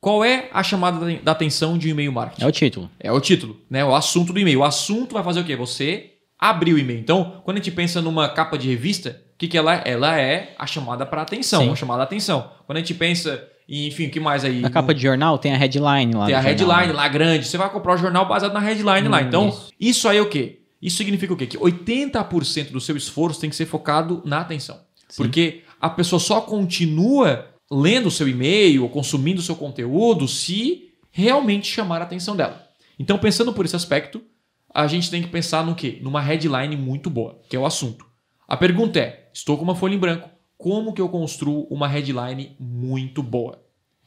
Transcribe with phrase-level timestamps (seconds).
[0.00, 2.42] Qual é a chamada da- atenção de um e-mail marketing?
[2.44, 2.90] É o título.
[3.00, 3.84] É o título, né?
[3.84, 4.60] O assunto do e-mail.
[4.60, 5.56] O assunto vai fazer o quê?
[5.56, 7.00] Você abrir o e-mail.
[7.00, 9.82] Então, quando a gente pensa numa capa de revista, o que, que ela é?
[9.86, 11.70] Ela é a chamada para atenção, Sim.
[11.72, 12.48] a chamada da atenção.
[12.64, 14.60] Quando a gente pensa em, enfim, o que mais aí?
[14.60, 16.26] Na capa de jornal tem a headline lá.
[16.26, 16.44] Tem a jornal,
[16.76, 16.92] headline né?
[16.92, 17.46] lá grande.
[17.48, 19.18] Você vai comprar o jornal baseado na headline lá.
[19.18, 19.72] Hum, Então, isso.
[19.80, 20.08] isso.
[20.08, 20.60] aí é o quê?
[20.80, 21.44] Isso significa o quê?
[21.44, 24.78] Que 80% do seu esforço tem que ser focado na atenção.
[25.08, 25.22] Sim.
[25.24, 30.90] Porque a pessoa só continua lendo o seu e-mail ou consumindo o seu conteúdo se
[31.10, 32.66] realmente chamar a atenção dela.
[32.98, 34.22] Então, pensando por esse aspecto,
[34.74, 35.98] a gente tem que pensar no quê?
[36.02, 38.06] Numa headline muito boa, que é o assunto.
[38.46, 42.56] A pergunta é: estou com uma folha em branco, como que eu construo uma headline
[42.58, 43.62] muito boa?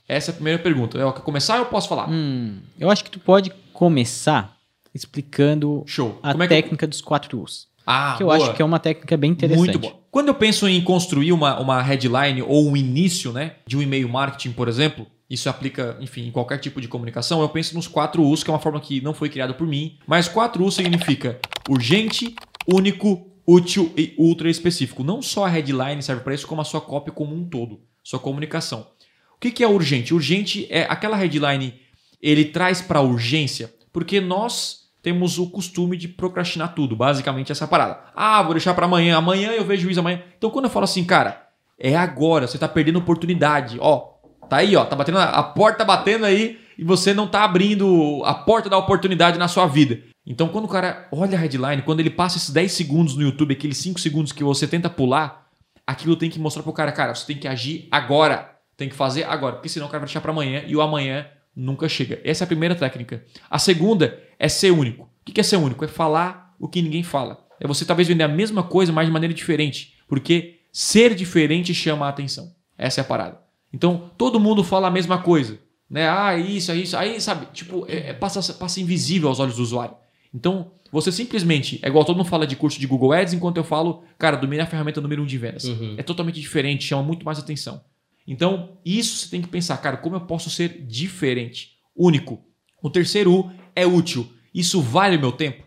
[0.08, 0.98] Essa é a primeira pergunta.
[0.98, 2.10] Eu quer começar ou eu posso falar?
[2.10, 4.58] Hum, eu acho que tu pode começar
[4.94, 6.20] explicando Show.
[6.22, 7.68] a é que eu- técnica dos quatro U's.
[7.86, 8.38] Ah, que eu boa.
[8.38, 9.60] acho que é uma técnica bem interessante.
[9.60, 10.02] Muito bom.
[10.12, 14.08] Quando eu penso em construir uma, uma headline ou um início né, de um e-mail
[14.10, 18.22] marketing, por exemplo, isso aplica, enfim, em qualquer tipo de comunicação, eu penso nos quatro
[18.22, 21.40] U's, que é uma forma que não foi criada por mim, mas quatro U's significa
[21.70, 22.36] urgente,
[22.68, 25.04] único, útil e ultra específico.
[25.04, 28.20] Não só a headline serve para isso, como a sua cópia como um todo, sua
[28.20, 28.88] comunicação.
[29.36, 30.14] O que, que é urgente?
[30.14, 31.76] Urgente é aquela headline,
[32.22, 38.00] ele traz para urgência, porque nós temos o costume de procrastinar tudo, basicamente essa parada.
[38.16, 40.22] Ah, vou deixar para amanhã, amanhã eu vejo isso amanhã.
[40.38, 41.48] Então quando eu falo assim, cara,
[41.80, 43.78] é agora, você tá perdendo oportunidade.
[43.80, 44.16] Ó,
[44.48, 48.34] tá aí, ó, tá batendo a porta batendo aí e você não tá abrindo a
[48.34, 50.00] porta da oportunidade na sua vida.
[50.26, 53.54] Então quando o cara olha a headline, quando ele passa esses 10 segundos no YouTube,
[53.54, 55.48] aqueles 5 segundos que você tenta pular,
[55.86, 58.50] aquilo tem que mostrar pro cara, cara, você tem que agir agora.
[58.78, 61.28] Tem que fazer agora, porque senão o cara vai deixar para amanhã e o amanhã
[61.56, 62.20] nunca chega.
[62.24, 63.24] Essa é a primeira técnica.
[63.50, 65.04] A segunda é ser único.
[65.22, 65.86] O que é ser único?
[65.86, 67.46] É falar o que ninguém fala.
[67.60, 69.94] É você talvez vender a mesma coisa, mas de maneira diferente.
[70.08, 72.52] Porque ser diferente chama a atenção.
[72.76, 73.40] Essa é a parada.
[73.72, 75.60] Então, todo mundo fala a mesma coisa.
[75.88, 76.10] Né?
[76.10, 76.98] Ah, isso, é isso.
[76.98, 79.96] Aí, sabe, tipo, é- é- passa, passa invisível aos olhos do usuário.
[80.34, 81.80] Então, você simplesmente.
[81.84, 84.62] É igual todo mundo fala de curso de Google Ads, enquanto eu falo, cara, domine
[84.64, 85.66] a ferramenta número um de vendas.
[85.66, 85.96] Uhum.
[85.98, 87.82] É totalmente diferente, chama muito mais atenção.
[88.28, 92.40] Então, isso você tem que pensar, cara, como eu posso ser diferente, único.
[92.82, 94.28] O terceiro U é útil.
[94.54, 95.64] Isso vale o meu tempo?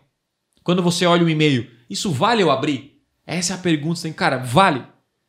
[0.63, 3.01] Quando você olha um e-mail, isso vale eu abrir?
[3.25, 4.83] Essa é a pergunta, tem, cara, vale?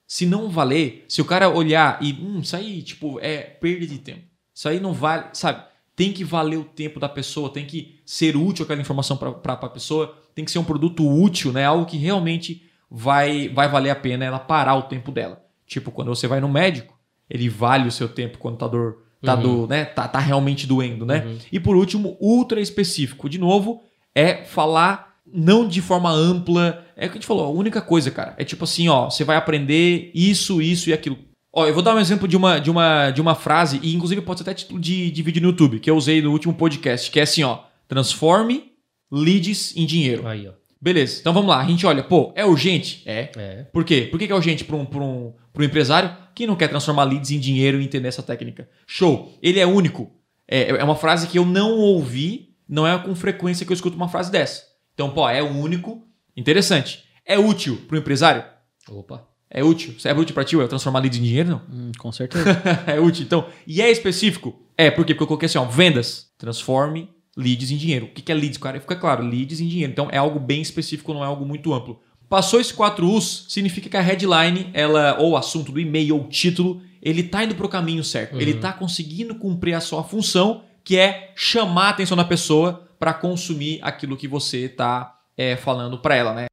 [0.06, 3.99] Se não valer, se o cara olhar e, hum, isso aí, tipo, é perda de
[3.99, 4.25] tempo.
[4.55, 5.65] Isso aí não vale, sabe?
[5.94, 9.69] Tem que valer o tempo da pessoa, tem que ser útil aquela informação para a
[9.69, 11.65] pessoa, tem que ser um produto útil, né?
[11.65, 15.44] Algo que realmente vai, vai valer a pena ela parar o tempo dela.
[15.67, 16.97] Tipo, quando você vai no médico,
[17.28, 19.84] ele vale o seu tempo quando tá dor, tá, do, né?
[19.84, 21.37] tá, tá realmente doendo, né?
[21.50, 23.28] E por último, ultra específico.
[23.28, 23.82] De novo,
[24.15, 26.84] é falar não de forma ampla.
[26.97, 28.34] É o que a gente falou, a única coisa, cara.
[28.38, 31.19] É tipo assim, ó, você vai aprender isso, isso e aquilo.
[31.53, 34.21] Ó, eu vou dar um exemplo de uma, de uma, de uma frase, e inclusive
[34.21, 37.10] pode ser até título de, de vídeo no YouTube, que eu usei no último podcast,
[37.10, 37.60] que é assim, ó.
[37.88, 38.72] Transforme
[39.10, 40.26] leads em dinheiro.
[40.26, 40.53] Aí, ó.
[40.81, 41.60] Beleza, então vamos lá.
[41.60, 43.03] A gente olha, pô, é urgente?
[43.06, 43.31] É.
[43.37, 43.62] É.
[43.72, 44.09] Por quê?
[44.10, 46.69] Por que que é urgente para um, pra um, pra um empresário que não quer
[46.69, 48.69] transformar leads em dinheiro e entender essa técnica?
[48.87, 49.33] Show.
[49.43, 50.12] Ele é único.
[50.47, 53.97] É, é uma frase que eu não ouvi, não é com frequência que eu escuto
[53.97, 54.62] uma frase dessa.
[54.93, 56.06] Então, pô, é único.
[56.37, 57.05] Interessante.
[57.25, 58.44] É útil para o empresário?
[58.87, 59.27] Opa.
[59.49, 59.94] É útil.
[60.05, 61.49] É útil para ti, Will, transformar leads em dinheiro?
[61.49, 61.62] Não.
[61.73, 62.44] Hum, com certeza.
[62.87, 63.25] é útil.
[63.25, 64.55] Então, e é específico?
[64.77, 65.15] É, por quê?
[65.15, 66.31] Porque eu coloquei assim, ó, vendas.
[66.37, 68.06] Transforme leads em dinheiro.
[68.06, 68.59] O que que é leads?
[68.59, 69.91] Cara, fica claro, leads em dinheiro.
[69.91, 71.99] Então, é algo bem específico, não é algo muito amplo.
[72.28, 76.28] Passou esses quatro U's, significa que a headline, ela, ou o assunto do e-mail, ou
[76.28, 78.41] título, ele tá indo pro caminho certo.
[78.41, 83.14] Ele tá conseguindo cumprir a sua função, que é chamar a atenção da pessoa para
[83.14, 86.47] consumir aquilo que você tá é, falando para ela, né?